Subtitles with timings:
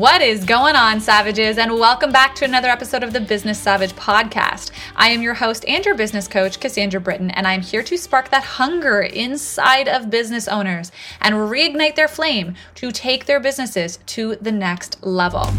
[0.00, 1.58] What is going on, Savages?
[1.58, 4.70] And welcome back to another episode of the Business Savage podcast.
[4.96, 8.30] I am your host and your business coach, Cassandra Britton, and I'm here to spark
[8.30, 10.90] that hunger inside of business owners
[11.20, 15.50] and reignite their flame to take their businesses to the next level.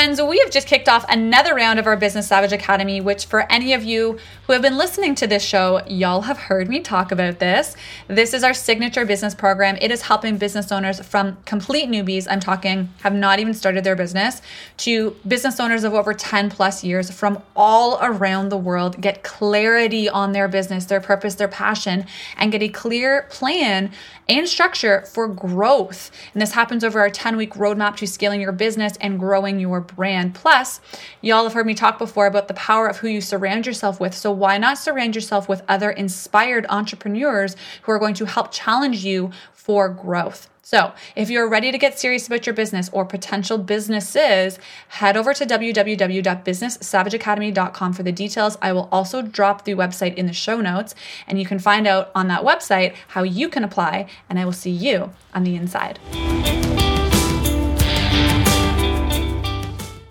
[0.00, 3.42] Friends, we have just kicked off another round of our Business Savage Academy, which for
[3.52, 7.12] any of you who have been listening to this show, y'all have heard me talk
[7.12, 7.76] about this.
[8.08, 9.76] This is our signature business program.
[9.78, 13.94] It is helping business owners from complete newbies, I'm talking have not even started their
[13.94, 14.40] business,
[14.78, 20.08] to business owners of over 10 plus years from all around the world get clarity
[20.08, 22.06] on their business, their purpose, their passion,
[22.38, 23.92] and get a clear plan
[24.30, 26.10] and structure for growth.
[26.32, 29.89] And this happens over our 10 week roadmap to scaling your business and growing your
[29.94, 30.34] brand.
[30.34, 30.80] Plus,
[31.20, 34.14] y'all have heard me talk before about the power of who you surround yourself with.
[34.14, 39.04] So, why not surround yourself with other inspired entrepreneurs who are going to help challenge
[39.04, 40.48] you for growth?
[40.70, 45.34] So, if you're ready to get serious about your business or potential businesses, head over
[45.34, 48.56] to www.businesssavageacademy.com for the details.
[48.62, 50.94] I will also drop the website in the show notes,
[51.26, 54.52] and you can find out on that website how you can apply, and I will
[54.52, 55.98] see you on the inside.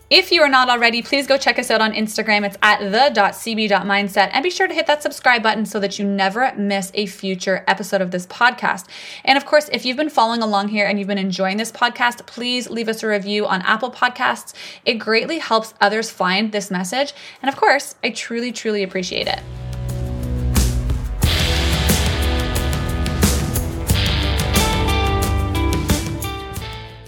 [0.10, 2.44] If you are not already, please go check us out on Instagram.
[2.44, 6.52] It's at the.cb.mindset and be sure to hit that subscribe button so that you never
[6.56, 8.88] miss a future episode of this podcast.
[9.24, 12.26] And of course, if you've been following along here and you've been enjoying this podcast,
[12.26, 14.56] please leave us a review on Apple Podcasts.
[14.84, 17.14] It greatly helps others find this message.
[17.44, 19.42] And of course, I truly, truly appreciate it.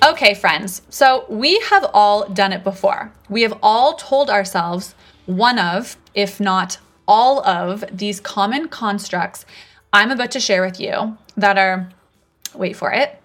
[0.04, 3.12] Okay, friends, so we have all done it before.
[3.30, 4.96] We have all told ourselves
[5.28, 9.46] one of, if not all of, these common constructs
[9.94, 11.90] I'm about to share with you that are,
[12.56, 13.22] wait for it,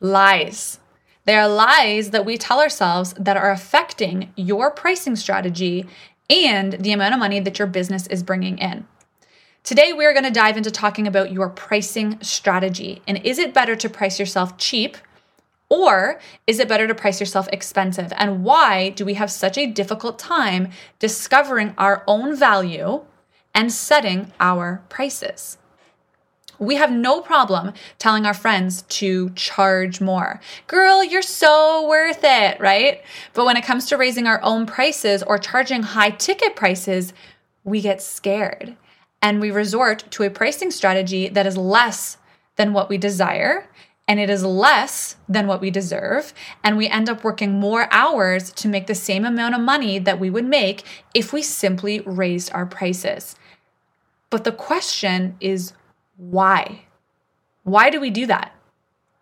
[0.00, 0.80] lies.
[1.24, 5.86] They are lies that we tell ourselves that are affecting your pricing strategy
[6.28, 8.86] and the amount of money that your business is bringing in.
[9.62, 13.00] Today, we are going to dive into talking about your pricing strategy.
[13.06, 14.96] And is it better to price yourself cheap
[15.70, 18.12] or is it better to price yourself expensive?
[18.16, 23.02] And why do we have such a difficult time discovering our own value
[23.54, 25.58] and setting our prices?
[26.58, 30.40] We have no problem telling our friends to charge more.
[30.66, 33.02] Girl, you're so worth it, right?
[33.32, 37.12] But when it comes to raising our own prices or charging high ticket prices,
[37.62, 38.76] we get scared
[39.22, 42.16] and we resort to a pricing strategy that is less
[42.56, 43.68] than what we desire
[44.08, 46.32] and it is less than what we deserve.
[46.64, 50.18] And we end up working more hours to make the same amount of money that
[50.18, 50.82] we would make
[51.14, 53.36] if we simply raised our prices.
[54.30, 55.74] But the question is
[56.16, 56.86] why?
[57.62, 58.54] Why do we do that?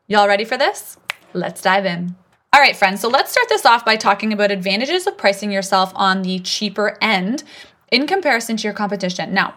[0.06, 0.97] Y'all ready for this?
[1.32, 2.14] Let's dive in.
[2.53, 5.92] All right, friends, so let's start this off by talking about advantages of pricing yourself
[5.94, 7.42] on the cheaper end
[7.91, 9.34] in comparison to your competition.
[9.34, 9.54] Now,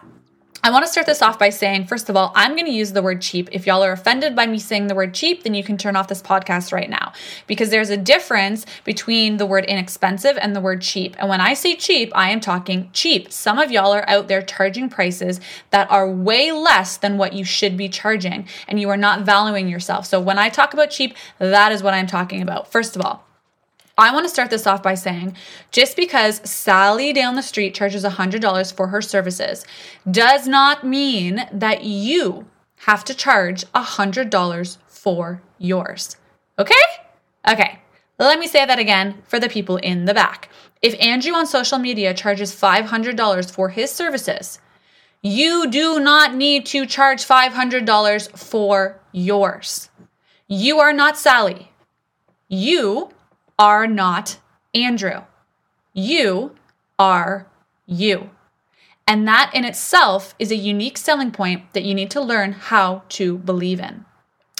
[0.62, 2.92] I want to start this off by saying, first of all, I'm going to use
[2.92, 3.48] the word cheap.
[3.50, 6.08] If y'all are offended by me saying the word cheap, then you can turn off
[6.08, 7.14] this podcast right now
[7.46, 11.16] because there's a difference between the word inexpensive and the word cheap.
[11.18, 13.32] And when I say cheap, I am talking cheap.
[13.32, 15.40] Some of y'all are out there charging prices
[15.70, 19.66] that are way less than what you should be charging, and you are not valuing
[19.66, 20.04] yourself.
[20.04, 22.70] So when I talk about cheap, that is what I'm talking about.
[22.70, 23.24] First of all,
[23.98, 25.36] I want to start this off by saying
[25.70, 29.64] just because Sally down the street charges $100 for her services
[30.10, 32.46] does not mean that you
[32.86, 36.16] have to charge $100 for yours.
[36.58, 36.74] Okay?
[37.48, 37.78] Okay.
[38.18, 40.50] Let me say that again for the people in the back.
[40.82, 44.58] If Andrew on social media charges $500 for his services,
[45.22, 49.90] you do not need to charge $500 for yours.
[50.48, 51.72] You are not Sally.
[52.48, 53.10] You
[53.60, 54.38] are not
[54.74, 55.20] Andrew.
[55.92, 56.56] You
[56.98, 57.46] are
[57.84, 58.30] you.
[59.06, 63.02] And that in itself is a unique selling point that you need to learn how
[63.10, 64.06] to believe in.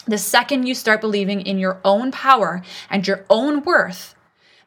[0.06, 4.14] The second you start believing in your own power and your own worth,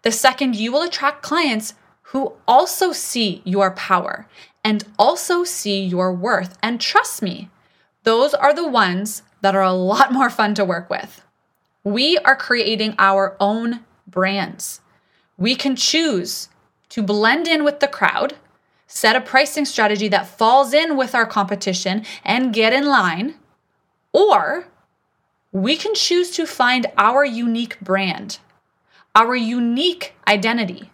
[0.01, 1.75] the second you will attract clients
[2.07, 4.27] who also see your power
[4.63, 6.57] and also see your worth.
[6.63, 7.49] And trust me,
[8.03, 11.21] those are the ones that are a lot more fun to work with.
[11.83, 13.81] We are creating our own
[14.13, 14.81] brands.
[15.37, 16.49] We can choose
[16.89, 18.35] to blend in with the crowd,
[18.87, 23.35] set a pricing strategy that falls in with our competition and get in line,
[24.11, 24.67] or
[25.51, 28.39] we can choose to find our unique brand,
[29.15, 30.91] our unique identity,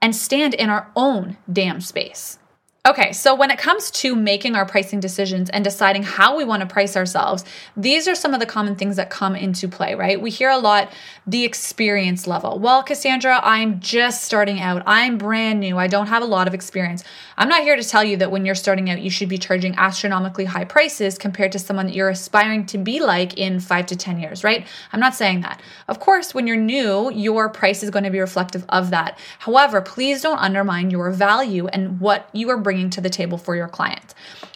[0.00, 2.38] and stand in our own damn space.
[2.86, 6.60] Okay, so when it comes to making our pricing decisions and deciding how we want
[6.60, 7.44] to price ourselves,
[7.76, 10.20] these are some of the common things that come into play, right?
[10.20, 10.92] We hear a lot
[11.26, 12.60] the experience level.
[12.60, 14.84] Well, Cassandra, I'm just starting out.
[14.86, 15.76] I'm brand new.
[15.76, 17.02] I don't have a lot of experience.
[17.36, 19.74] I'm not here to tell you that when you're starting out, you should be charging
[19.76, 23.96] astronomically high prices compared to someone that you're aspiring to be like in five to
[23.96, 24.64] 10 years, right?
[24.92, 25.60] I'm not saying that.
[25.88, 29.18] Of course, when you're new, your price is going to be reflective of that.
[29.40, 33.38] However, please don't undermine your value and what you are bringing bringing to the table
[33.38, 34.12] for your client.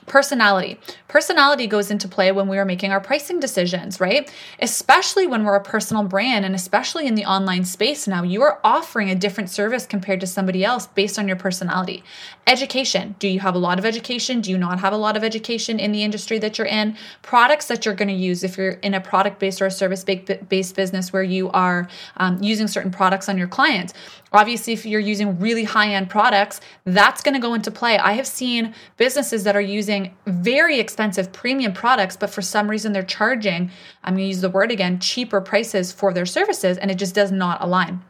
[0.06, 0.78] Personality.
[1.08, 4.30] Personality goes into play when we are making our pricing decisions, right?
[4.58, 8.60] Especially when we're a personal brand and especially in the online space now, you are
[8.62, 12.02] offering a different service compared to somebody else based on your personality.
[12.46, 13.14] Education.
[13.18, 14.40] Do you have a lot of education?
[14.40, 16.96] Do you not have a lot of education in the industry that you're in?
[17.22, 20.04] Products that you're going to use if you're in a product based or a service
[20.04, 23.94] based business where you are um, using certain products on your clients.
[24.32, 27.98] Obviously, if you're using really high end products, that's going to go into play.
[27.98, 32.92] I have seen businesses that are using very expensive premium products, but for some reason
[32.92, 33.70] they're charging,
[34.04, 37.14] I'm going to use the word again, cheaper prices for their services, and it just
[37.14, 38.02] does not align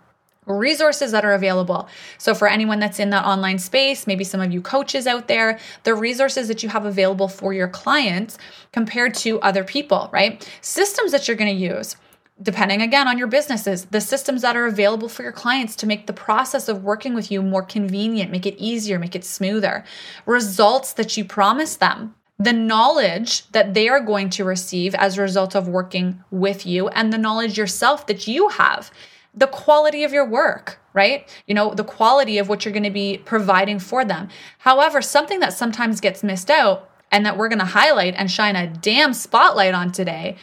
[0.47, 1.89] resources that are available.
[2.19, 5.59] So, for anyone that's in that online space, maybe some of you coaches out there,
[5.85, 8.39] the resources that you have available for your clients
[8.73, 10.49] compared to other people, right?
[10.61, 11.97] Systems that you're going to use
[12.43, 16.07] depending again on your businesses, the systems that are available for your clients to make
[16.07, 19.85] the process of working with you more convenient, make it easier, make it smoother,
[20.27, 22.15] results that you promise them.
[22.39, 26.89] The knowledge that they are going to receive as a result of working with you,
[26.89, 28.91] and the knowledge yourself that you have,
[29.35, 31.29] the quality of your work, right?
[31.47, 34.29] You know, the quality of what you're going to be providing for them.
[34.59, 38.57] However, something that sometimes gets missed out and that we're going to highlight and shine
[38.57, 40.37] a damn spotlight on today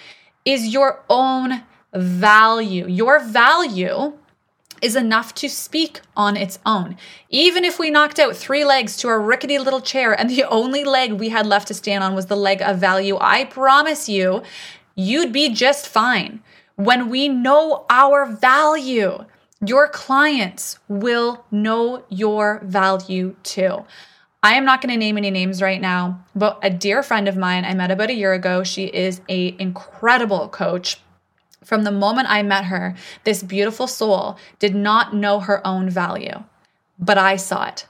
[0.46, 2.88] is your own value.
[2.88, 4.14] Your value
[4.82, 6.98] is enough to speak on its own.
[7.30, 10.84] Even if we knocked out three legs to a rickety little chair and the only
[10.84, 14.44] leg we had left to stand on was the leg of value, I promise you,
[14.96, 16.42] you'd be just fine.
[16.76, 19.26] When we know our value,
[19.66, 23.86] your clients will know your value too.
[24.44, 27.36] I am not going to name any names right now, but a dear friend of
[27.36, 31.00] mine I met about a year ago, she is a incredible coach
[31.68, 36.46] from the moment I met her, this beautiful soul did not know her own value,
[36.98, 37.86] but I saw it.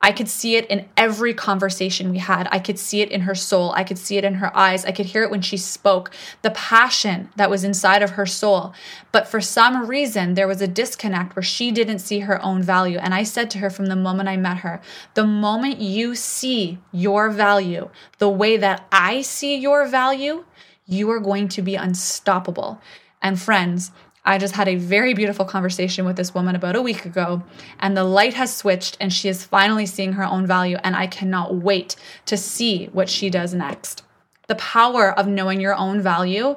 [0.00, 2.48] I could see it in every conversation we had.
[2.50, 3.70] I could see it in her soul.
[3.76, 4.84] I could see it in her eyes.
[4.84, 6.10] I could hear it when she spoke,
[6.42, 8.74] the passion that was inside of her soul.
[9.12, 12.98] But for some reason, there was a disconnect where she didn't see her own value.
[12.98, 14.80] And I said to her from the moment I met her,
[15.14, 17.88] the moment you see your value
[18.18, 20.44] the way that I see your value,
[20.84, 22.80] you are going to be unstoppable
[23.22, 23.92] and friends.
[24.24, 27.42] I just had a very beautiful conversation with this woman about a week ago,
[27.80, 30.76] and the light has switched, and she is finally seeing her own value.
[30.84, 31.96] And I cannot wait
[32.26, 34.04] to see what she does next.
[34.46, 36.56] The power of knowing your own value,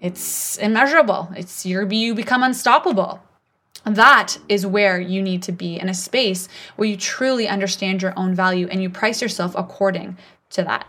[0.00, 1.30] it's immeasurable.
[1.36, 3.20] It's your you become unstoppable.
[3.84, 8.14] That is where you need to be in a space where you truly understand your
[8.16, 10.16] own value and you price yourself according
[10.50, 10.86] to that.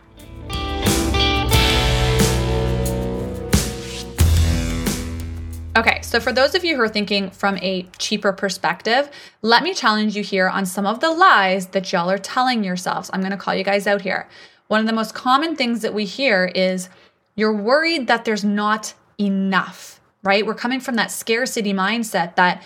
[5.76, 9.10] Okay, so for those of you who are thinking from a cheaper perspective,
[9.42, 13.10] let me challenge you here on some of the lies that y'all are telling yourselves.
[13.12, 14.26] I'm gonna call you guys out here.
[14.68, 16.88] One of the most common things that we hear is
[17.34, 20.46] you're worried that there's not enough, right?
[20.46, 22.62] We're coming from that scarcity mindset that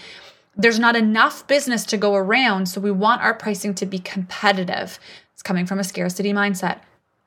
[0.57, 5.01] there's not enough business to go around, so we want our pricing to be competitive.
[5.33, 6.77] It's coming from a scarcity mindset.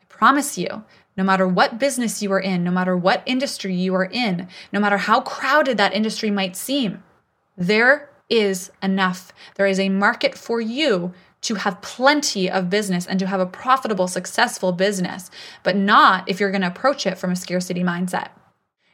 [0.02, 3.94] I promise you, no matter what business you are in, no matter what industry you
[3.96, 7.04] are in, no matter how crowded that industry might seem,
[7.58, 9.32] there is enough.
[9.56, 13.46] There is a market for you to have plenty of business and to have a
[13.46, 15.30] profitable, successful business,
[15.62, 18.30] but not if you're going to approach it from a scarcity mindset.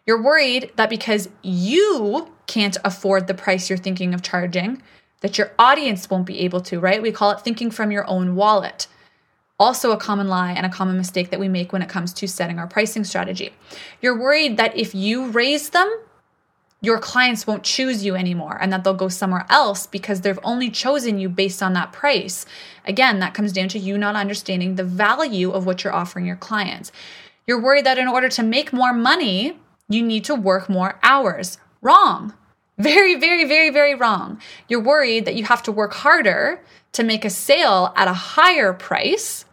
[0.06, 4.82] You're worried that because you can't afford the price you're thinking of charging,
[5.22, 7.02] that your audience won't be able to, right?
[7.02, 8.88] We call it thinking from your own wallet
[9.60, 12.28] also a common lie and a common mistake that we make when it comes to
[12.28, 13.52] setting our pricing strategy.
[14.02, 15.92] You're worried that if you raise them,
[16.82, 20.70] your clients won't choose you anymore and that they'll go somewhere else because they've only
[20.70, 22.46] chosen you based on that price.
[22.86, 26.38] Again, that comes down to you not understanding the value of what you're offering your
[26.38, 26.94] clients.
[27.46, 29.58] You're worried that in order to make more money,
[29.90, 31.58] you need to work more hours.
[31.82, 32.34] Wrong.
[32.78, 34.40] Very, very, very, very wrong.
[34.70, 36.62] You're worried that you have to work harder
[36.94, 39.44] to make a sale at a higher price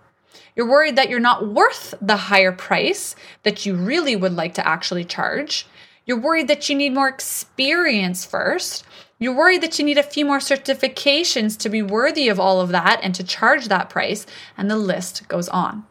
[0.56, 4.66] you're worried that you're not worth the higher price that you really would like to
[4.66, 5.66] actually charge.
[6.06, 8.84] You're worried that you need more experience first.
[9.18, 12.70] You're worried that you need a few more certifications to be worthy of all of
[12.70, 15.84] that and to charge that price, and the list goes on.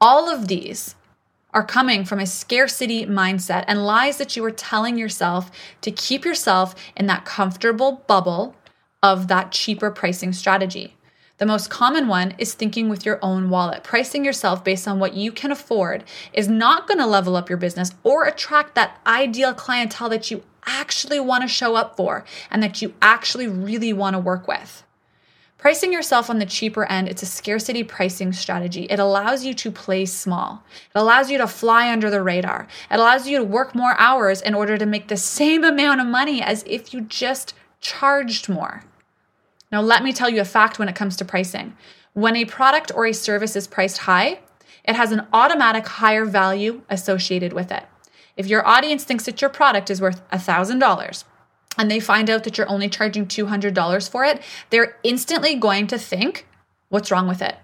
[0.00, 0.96] All of these
[1.52, 5.50] are coming from a scarcity mindset and lies that you are telling yourself
[5.82, 8.56] to keep yourself in that comfortable bubble
[9.02, 10.96] of that cheaper pricing strategy.
[11.40, 13.82] The most common one is thinking with your own wallet.
[13.82, 16.04] Pricing yourself based on what you can afford
[16.34, 20.42] is not going to level up your business or attract that ideal clientele that you
[20.66, 24.84] actually want to show up for and that you actually really want to work with.
[25.56, 28.82] Pricing yourself on the cheaper end, it's a scarcity pricing strategy.
[28.90, 30.62] It allows you to play small.
[30.94, 32.68] It allows you to fly under the radar.
[32.90, 36.06] It allows you to work more hours in order to make the same amount of
[36.06, 38.84] money as if you just charged more.
[39.72, 41.76] Now, let me tell you a fact when it comes to pricing.
[42.12, 44.40] When a product or a service is priced high,
[44.84, 47.84] it has an automatic higher value associated with it.
[48.36, 51.24] If your audience thinks that your product is worth $1,000
[51.78, 55.98] and they find out that you're only charging $200 for it, they're instantly going to
[55.98, 56.46] think,
[56.88, 57.56] what's wrong with it?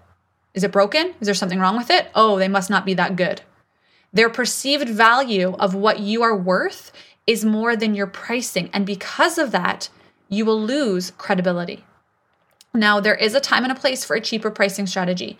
[0.53, 1.13] Is it broken?
[1.19, 2.07] Is there something wrong with it?
[2.15, 3.41] Oh, they must not be that good.
[4.13, 6.93] Their perceived value of what you are worth
[7.25, 8.69] is more than your pricing.
[8.71, 9.89] And because of that,
[10.29, 11.83] you will lose credibility.
[12.77, 15.37] Now, there is a time and a place for a cheaper pricing strategy.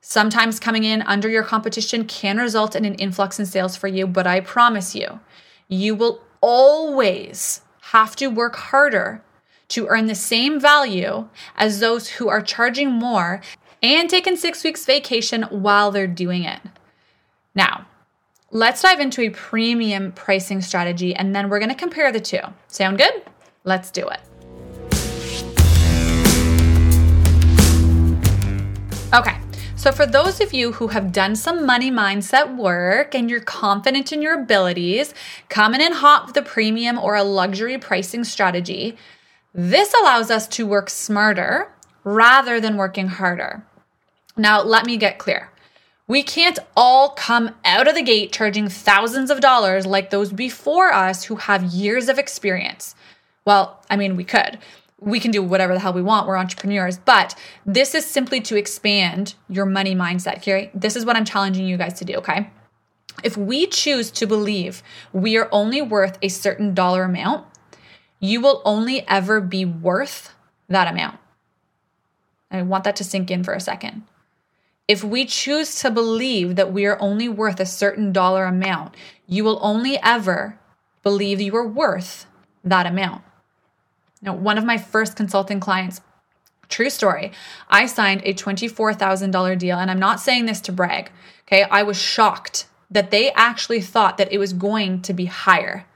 [0.00, 4.06] Sometimes coming in under your competition can result in an influx in sales for you,
[4.06, 5.20] but I promise you,
[5.68, 7.60] you will always
[7.92, 9.22] have to work harder
[9.68, 13.42] to earn the same value as those who are charging more
[13.82, 16.60] and taking six weeks vacation while they're doing it.
[17.54, 17.86] Now,
[18.50, 22.40] let's dive into a premium pricing strategy and then we're going to compare the two.
[22.68, 23.22] Sound good?
[23.64, 24.20] Let's do it.
[29.14, 29.38] Okay.
[29.74, 34.12] So, for those of you who have done some money mindset work and you're confident
[34.12, 35.14] in your abilities,
[35.48, 38.98] coming in hot with a premium or a luxury pricing strategy,
[39.54, 41.72] this allows us to work smarter
[42.04, 43.64] rather than working harder.
[44.36, 45.50] Now, let me get clear.
[46.06, 50.92] We can't all come out of the gate charging thousands of dollars like those before
[50.92, 52.94] us who have years of experience.
[53.46, 54.58] Well, I mean, we could
[55.00, 56.26] we can do whatever the hell we want.
[56.26, 56.98] We're entrepreneurs.
[56.98, 60.42] But this is simply to expand your money mindset.
[60.42, 62.50] Here, this is what I'm challenging you guys to do, okay?
[63.22, 67.46] If we choose to believe we are only worth a certain dollar amount,
[68.20, 70.34] you will only ever be worth
[70.68, 71.18] that amount.
[72.50, 74.04] I want that to sink in for a second.
[74.86, 78.94] If we choose to believe that we are only worth a certain dollar amount,
[79.26, 80.58] you will only ever
[81.02, 82.26] believe you are worth
[82.64, 83.22] that amount.
[84.20, 86.00] Now, one of my first consulting clients,
[86.68, 87.32] true story,
[87.68, 89.78] I signed a $24,000 deal.
[89.78, 91.10] And I'm not saying this to brag.
[91.46, 91.62] Okay.
[91.64, 95.86] I was shocked that they actually thought that it was going to be higher.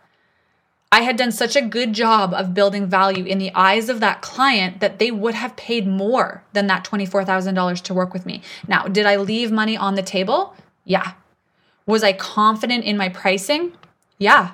[0.90, 4.20] I had done such a good job of building value in the eyes of that
[4.20, 8.42] client that they would have paid more than that $24,000 to work with me.
[8.68, 10.54] Now, did I leave money on the table?
[10.84, 11.14] Yeah.
[11.86, 13.72] Was I confident in my pricing?
[14.18, 14.52] Yeah.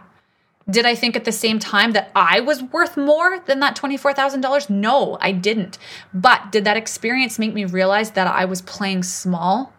[0.70, 4.68] Did I think at the same time that I was worth more than that $24,000?
[4.68, 5.78] No, I didn't.
[6.12, 9.72] But did that experience make me realize that I was playing small?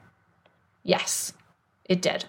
[0.83, 1.33] Yes,
[1.85, 2.25] it did.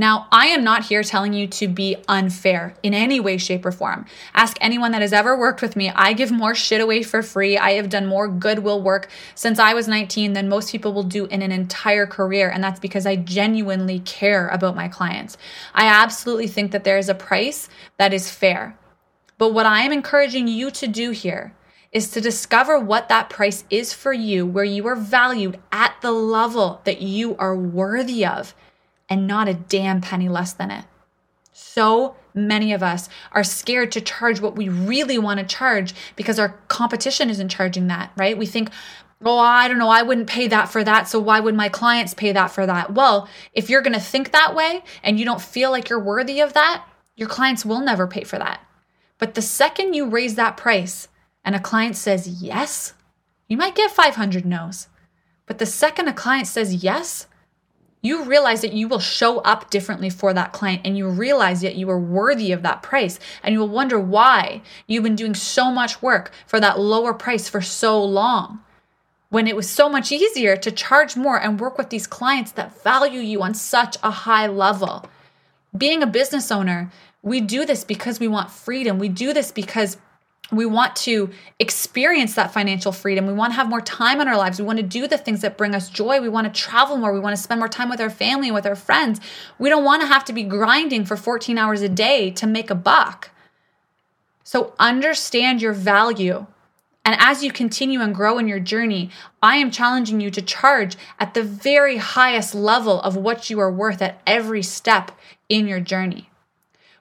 [0.00, 3.70] Now, I am not here telling you to be unfair in any way, shape, or
[3.70, 4.06] form.
[4.32, 5.90] Ask anyone that has ever worked with me.
[5.90, 7.58] I give more shit away for free.
[7.58, 11.26] I have done more goodwill work since I was 19 than most people will do
[11.26, 12.48] in an entire career.
[12.48, 15.36] And that's because I genuinely care about my clients.
[15.74, 18.78] I absolutely think that there is a price that is fair.
[19.36, 21.52] But what I am encouraging you to do here
[21.92, 26.12] is to discover what that price is for you, where you are valued at the
[26.12, 28.54] level that you are worthy of
[29.10, 30.84] and not a damn penny less than it.
[31.52, 36.38] So many of us are scared to charge what we really want to charge because
[36.38, 38.38] our competition isn't charging that, right?
[38.38, 38.70] We think,
[39.22, 41.08] oh, I don't know, I wouldn't pay that for that.
[41.08, 42.94] So why would my clients pay that for that?
[42.94, 46.40] Well, if you're going to think that way and you don't feel like you're worthy
[46.40, 46.86] of that,
[47.16, 48.60] your clients will never pay for that.
[49.18, 51.08] But the second you raise that price
[51.44, 52.94] and a client says yes,
[53.48, 54.88] you might get 500 no's.
[55.46, 57.26] But the second a client says yes,
[58.02, 61.76] you realize that you will show up differently for that client and you realize that
[61.76, 65.70] you are worthy of that price and you will wonder why you've been doing so
[65.70, 68.60] much work for that lower price for so long
[69.30, 72.82] when it was so much easier to charge more and work with these clients that
[72.82, 75.08] value you on such a high level.
[75.76, 76.90] Being a business owner,
[77.22, 78.98] we do this because we want freedom.
[78.98, 79.98] We do this because
[80.52, 83.26] we want to experience that financial freedom.
[83.26, 84.58] We want to have more time in our lives.
[84.58, 86.20] We want to do the things that bring us joy.
[86.20, 87.12] We want to travel more.
[87.12, 89.20] We want to spend more time with our family and with our friends.
[89.58, 92.70] We don't want to have to be grinding for 14 hours a day to make
[92.70, 93.30] a buck.
[94.42, 96.46] So understand your value.
[97.04, 99.10] And as you continue and grow in your journey,
[99.42, 103.72] I am challenging you to charge at the very highest level of what you are
[103.72, 105.12] worth at every step
[105.48, 106.30] in your journey.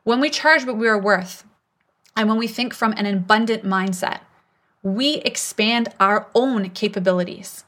[0.04, 1.44] When we charge what we are worth,
[2.16, 4.22] and when we think from an abundant mindset,
[4.82, 7.64] we expand our own capabilities.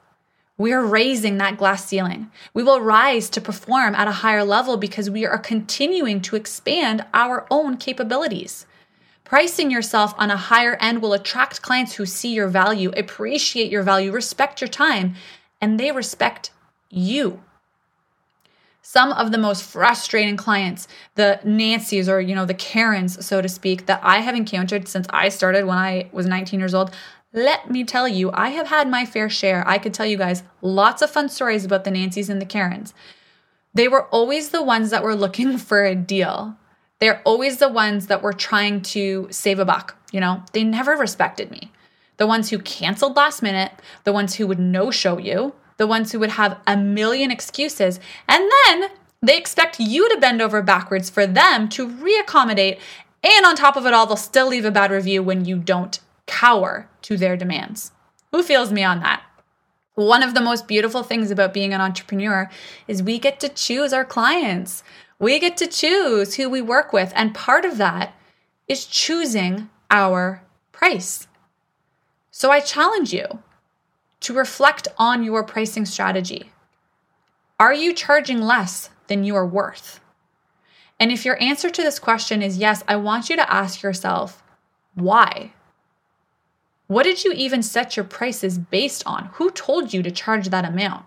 [0.57, 2.31] We are raising that glass ceiling.
[2.53, 7.03] We will rise to perform at a higher level because we are continuing to expand
[7.13, 8.67] our own capabilities.
[9.23, 13.81] Pricing yourself on a higher end will attract clients who see your value, appreciate your
[13.81, 15.15] value, respect your time,
[15.59, 16.51] and they respect
[16.89, 17.41] you.
[18.91, 23.47] Some of the most frustrating clients, the Nancy's or you know the Karens so to
[23.47, 26.91] speak that I have encountered since I started when I was 19 years old,
[27.31, 29.65] let me tell you, I have had my fair share.
[29.65, 32.93] I could tell you guys lots of fun stories about the Nancy's and the Karens.
[33.73, 36.57] They were always the ones that were looking for a deal.
[36.99, 39.95] They're always the ones that were trying to save a buck.
[40.11, 41.71] You know, they never respected me.
[42.17, 43.71] The ones who canceled last minute,
[44.03, 47.99] the ones who would no show you, the ones who would have a million excuses.
[48.29, 52.79] And then they expect you to bend over backwards for them to reaccommodate.
[53.23, 55.99] And on top of it all, they'll still leave a bad review when you don't
[56.27, 57.93] cower to their demands.
[58.31, 59.23] Who feels me on that?
[59.95, 62.47] One of the most beautiful things about being an entrepreneur
[62.87, 64.83] is we get to choose our clients.
[65.17, 67.11] We get to choose who we work with.
[67.15, 68.13] And part of that
[68.67, 71.27] is choosing our price.
[72.29, 73.41] So I challenge you
[74.21, 76.51] to reflect on your pricing strategy.
[77.59, 79.99] Are you charging less than you are worth?
[80.99, 84.43] And if your answer to this question is yes, I want you to ask yourself,
[84.93, 85.53] why?
[86.87, 89.25] What did you even set your prices based on?
[89.33, 91.05] Who told you to charge that amount?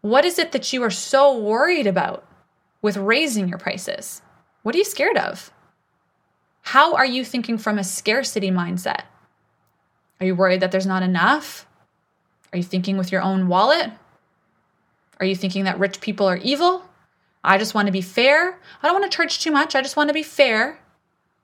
[0.00, 2.26] What is it that you are so worried about
[2.82, 4.20] with raising your prices?
[4.62, 5.50] What are you scared of?
[6.60, 9.04] How are you thinking from a scarcity mindset?
[10.20, 11.66] Are you worried that there's not enough?
[12.52, 13.90] Are you thinking with your own wallet?
[15.20, 16.84] Are you thinking that rich people are evil?
[17.42, 18.58] I just want to be fair.
[18.82, 19.74] I don't want to charge too much.
[19.74, 20.78] I just want to be fair.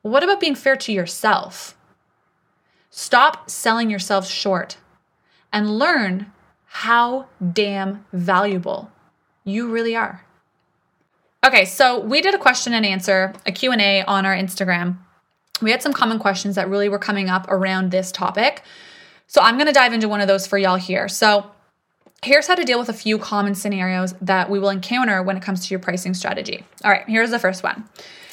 [0.02, 1.76] What about being fair to yourself?
[2.90, 4.78] Stop selling yourself short
[5.52, 6.32] and learn
[6.66, 8.90] how damn valuable
[9.44, 10.24] you really are.
[11.44, 14.98] Okay, so we did a question and answer, a Q&A on our Instagram.
[15.60, 18.62] We had some common questions that really were coming up around this topic.
[19.26, 21.08] So I'm going to dive into one of those for y'all here.
[21.08, 21.50] So
[22.22, 25.42] here's how to deal with a few common scenarios that we will encounter when it
[25.42, 26.64] comes to your pricing strategy.
[26.84, 27.88] All right, here's the first one.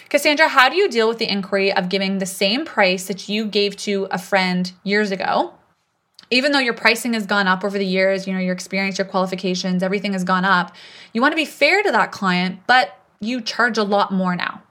[0.10, 3.46] Cassandra, how do you deal with the inquiry of giving the same price that you
[3.46, 5.54] gave to a friend years ago?
[6.30, 9.08] Even though your pricing has gone up over the years, you know, your experience, your
[9.08, 10.74] qualifications, everything has gone up,
[11.14, 14.62] you want to be fair to that client, but you charge a lot more now.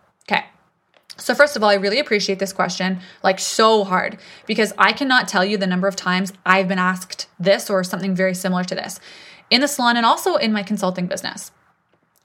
[1.19, 5.29] So, first of all, I really appreciate this question, like so hard, because I cannot
[5.29, 8.75] tell you the number of times I've been asked this or something very similar to
[8.75, 9.01] this
[9.49, 11.53] in the salon and also in my consulting business.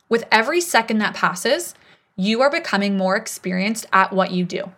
[0.09, 1.73] With every second that passes,
[2.17, 4.71] you are becoming more experienced at what you do.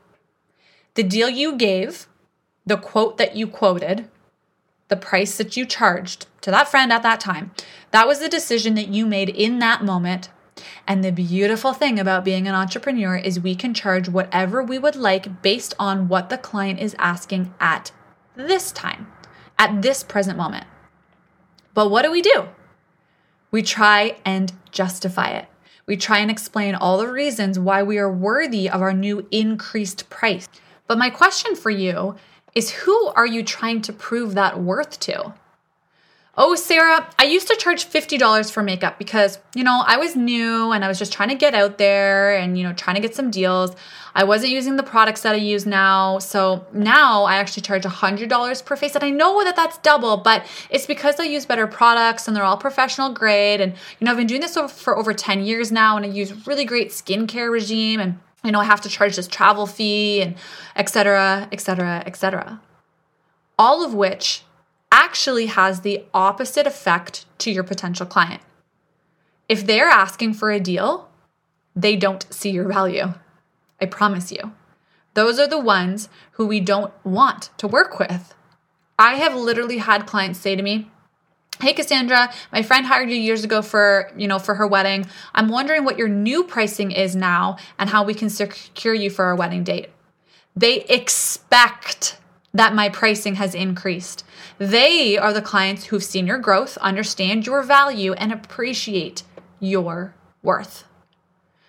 [0.94, 2.08] The deal you gave,
[2.66, 4.10] the quote that you quoted,
[4.90, 7.52] the price that you charged to that friend at that time,
[7.92, 10.30] that was the decision that you made in that moment
[10.88, 14.96] and the beautiful thing about being an entrepreneur is we can charge whatever we would
[14.96, 17.92] like based on what the client is asking at
[18.36, 19.08] this time,
[19.58, 20.66] at this present moment.
[21.74, 22.50] But what do we do?
[23.52, 25.48] We try and justify it.
[25.86, 30.10] We try and explain all the reasons why we are worthy of our new increased
[30.10, 30.48] price.
[30.88, 32.16] But my question for you
[32.56, 35.34] is who are you trying to prove that worth to?
[36.36, 40.72] Oh, Sarah, I used to charge $50 for makeup because, you know, I was new
[40.72, 43.14] and I was just trying to get out there and, you know, trying to get
[43.14, 43.76] some deals.
[44.16, 46.18] I wasn't using the products that I use now.
[46.18, 48.96] So now I actually charge $100 per face.
[48.96, 52.44] And I know that that's double, but it's because I use better products and they're
[52.44, 53.62] all professional grade.
[53.62, 56.48] And, you know, I've been doing this for over 10 years now and I use
[56.48, 60.34] really great skincare regime and, you know, I have to charge this travel fee and
[60.76, 62.60] et cetera, et cetera, et cetera.
[63.60, 64.42] All of which
[64.94, 68.44] actually has the opposite effect to your potential client.
[69.50, 71.10] If they're asking for a deal,
[71.76, 73.16] they don't see your value.
[73.82, 74.54] I promise you.
[75.16, 78.36] Those are the ones who we don't want to work with.
[79.00, 80.92] I have literally had clients say to me,
[81.60, 85.08] "Hey Cassandra, my friend hired you years ago for, you know, for her wedding.
[85.34, 89.26] I'm wondering what your new pricing is now and how we can secure you for
[89.26, 89.90] our wedding date."
[90.56, 92.18] They expect
[92.54, 94.24] that my pricing has increased.
[94.58, 99.24] They are the clients who've seen your growth, understand your value, and appreciate
[99.60, 100.86] your worth.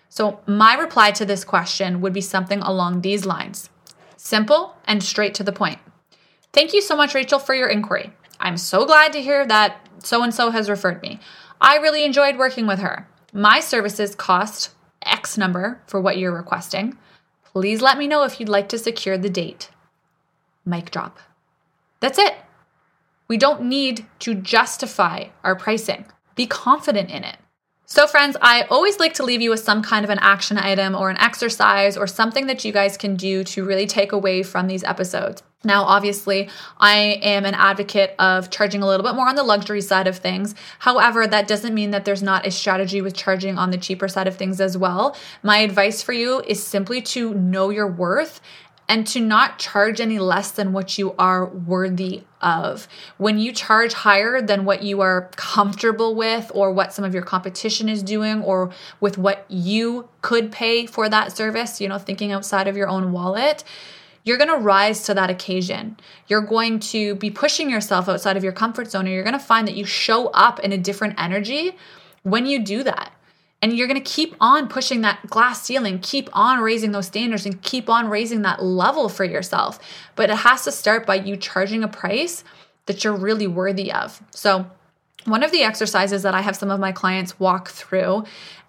[0.09, 3.69] So, my reply to this question would be something along these lines
[4.17, 5.77] simple and straight to the point.
[6.51, 8.11] Thank you so much, Rachel, for your inquiry.
[8.39, 11.19] I'm so glad to hear that so and so has referred me.
[11.61, 13.07] I really enjoyed working with her.
[13.33, 14.71] My services cost
[15.03, 16.97] X number for what you're requesting.
[17.43, 19.69] Please let me know if you'd like to secure the date.
[20.65, 21.19] Mic drop.
[21.99, 22.35] That's it.
[23.27, 26.05] We don't need to justify our pricing.
[26.35, 27.37] Be confident in it.
[27.87, 30.95] So, friends, I always like to leave you with some kind of an action item
[30.95, 34.67] or an exercise or something that you guys can do to really take away from
[34.67, 35.43] these episodes.
[35.63, 39.81] Now, obviously, I am an advocate of charging a little bit more on the luxury
[39.81, 40.53] side of things.
[40.79, 44.27] However, that doesn't mean that there's not a strategy with charging on the cheaper side
[44.27, 45.17] of things as well.
[45.41, 48.41] My advice for you is simply to know your worth
[48.87, 52.87] and to not charge any less than what you are worthy of.
[53.17, 57.23] When you charge higher than what you are comfortable with, or what some of your
[57.23, 62.31] competition is doing, or with what you could pay for that service, you know, thinking
[62.31, 63.63] outside of your own wallet,
[64.23, 65.97] you're going to rise to that occasion.
[66.27, 69.39] You're going to be pushing yourself outside of your comfort zone, and you're going to
[69.39, 71.75] find that you show up in a different energy
[72.23, 73.11] when you do that.
[73.61, 77.45] And you're going to keep on pushing that glass ceiling, keep on raising those standards,
[77.45, 79.79] and keep on raising that level for yourself.
[80.15, 82.43] But it has to start by you charging a price
[82.85, 84.21] that you're really worthy of.
[84.31, 84.69] So,
[85.23, 88.25] one of the exercises that I have some of my clients walk through,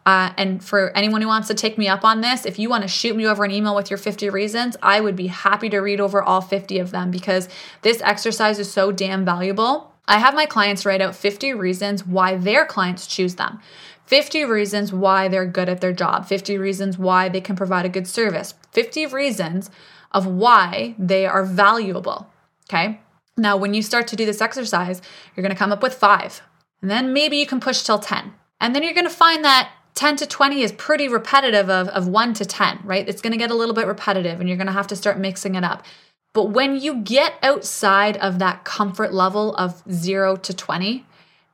[0.07, 2.83] uh, and for anyone who wants to take me up on this, if you want
[2.83, 5.81] to shoot me over an email with your 50 reasons, I would be happy to
[5.81, 7.49] read over all 50 of them because
[7.83, 9.93] this exercise is so damn valuable.
[10.07, 13.61] I have my clients write out 50 reasons why their clients choose them.
[14.07, 17.91] 50 reasons why they're good at their job, 50 reasons why they can provide a
[17.91, 19.71] good service, 50 reasons
[20.13, 22.31] of why they are valuable.
[22.69, 23.01] Okay.
[23.37, 25.03] Now, when you start to do this exercise,
[25.35, 26.41] you're going to come up with five,
[26.81, 28.33] and then maybe you can push till 10.
[28.61, 32.09] And then you're going to find that 10 to 20 is pretty repetitive of, of
[32.09, 33.07] 1 to 10, right?
[33.07, 35.19] It's going to get a little bit repetitive, and you're going to have to start
[35.19, 35.85] mixing it up.
[36.33, 41.07] But when you get outside of that comfort level of 0 to 20,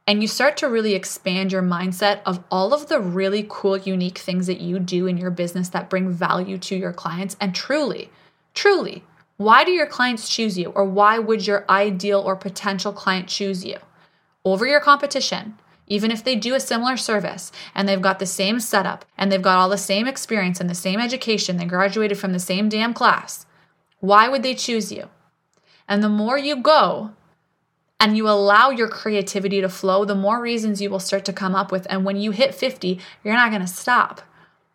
[0.06, 4.18] and you start to really expand your mindset of all of the really cool, unique
[4.18, 7.36] things that you do in your business that bring value to your clients.
[7.40, 8.10] And truly,
[8.52, 9.04] truly,
[9.36, 10.70] why do your clients choose you?
[10.70, 13.78] Or why would your ideal or potential client choose you
[14.44, 15.58] over your competition?
[15.86, 19.42] Even if they do a similar service and they've got the same setup and they've
[19.42, 22.94] got all the same experience and the same education, they graduated from the same damn
[22.94, 23.46] class,
[24.00, 25.08] why would they choose you?
[25.88, 27.10] And the more you go,
[28.02, 31.54] and you allow your creativity to flow, the more reasons you will start to come
[31.54, 31.86] up with.
[31.88, 34.20] And when you hit 50, you're not going to stop.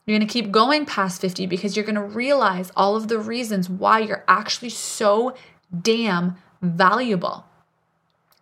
[0.06, 3.20] You're going to keep going past 50 because you're going to realize all of the
[3.20, 5.36] reasons why you're actually so
[5.82, 7.44] damn valuable.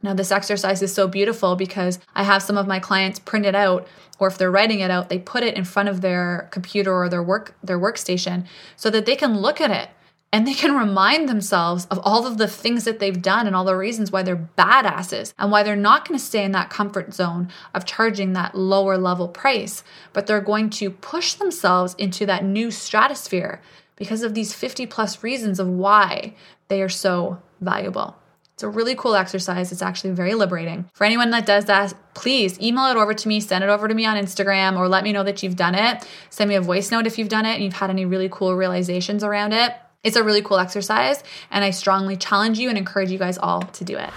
[0.03, 3.55] Now, this exercise is so beautiful because I have some of my clients print it
[3.55, 3.87] out,
[4.19, 7.09] or if they're writing it out, they put it in front of their computer or
[7.09, 8.45] their work their workstation
[8.75, 9.89] so that they can look at it
[10.35, 13.63] and they can remind themselves of all of the things that they've done and all
[13.63, 17.13] the reasons why they're badasses and why they're not going to stay in that comfort
[17.13, 22.43] zone of charging that lower level price, but they're going to push themselves into that
[22.43, 23.61] new stratosphere
[23.95, 26.35] because of these 50 plus reasons of why
[26.67, 28.17] they are so valuable.
[28.55, 29.71] It's a really cool exercise.
[29.71, 30.89] It's actually very liberating.
[30.91, 33.93] For anyone that does that, please email it over to me, send it over to
[33.93, 36.05] me on Instagram, or let me know that you've done it.
[36.29, 38.53] Send me a voice note if you've done it and you've had any really cool
[38.53, 39.73] realizations around it.
[40.05, 43.63] It's a really cool exercise, and I strongly challenge you and encourage you guys all
[43.63, 44.11] to do it.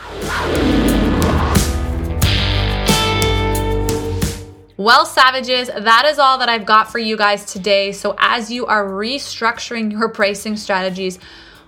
[4.77, 7.93] Well, savages, that is all that I've got for you guys today.
[7.93, 11.19] So, as you are restructuring your pricing strategies,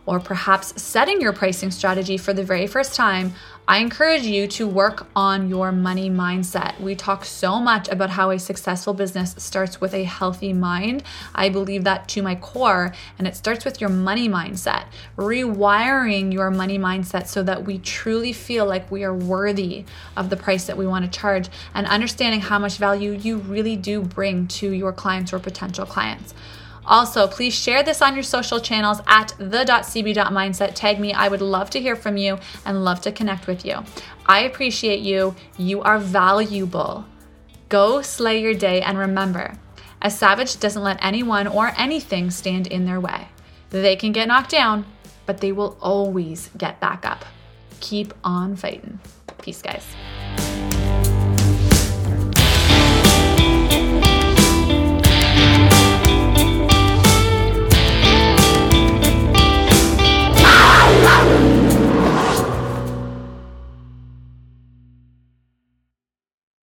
[0.04, 3.32] or perhaps setting your pricing strategy for the very first time,
[3.70, 6.80] I encourage you to work on your money mindset.
[6.80, 11.04] We talk so much about how a successful business starts with a healthy mind.
[11.36, 14.86] I believe that to my core, and it starts with your money mindset.
[15.16, 19.84] Rewiring your money mindset so that we truly feel like we are worthy
[20.16, 23.76] of the price that we want to charge, and understanding how much value you really
[23.76, 26.34] do bring to your clients or potential clients.
[26.86, 30.74] Also, please share this on your social channels at the.cb.mindset.
[30.74, 31.12] Tag me.
[31.12, 33.84] I would love to hear from you and love to connect with you.
[34.26, 35.34] I appreciate you.
[35.56, 37.04] You are valuable.
[37.68, 39.54] Go slay your day and remember,
[40.02, 43.28] a savage doesn't let anyone or anything stand in their way.
[43.70, 44.86] They can get knocked down,
[45.26, 47.24] but they will always get back up.
[47.80, 48.98] Keep on fighting.
[49.40, 49.86] Peace, guys.